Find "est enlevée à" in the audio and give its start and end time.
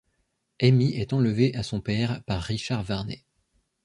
0.99-1.61